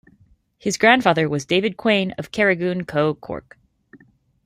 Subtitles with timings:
[0.57, 3.13] His grandfather was David Quain of Carrigoon, co.
[3.13, 3.59] Cork.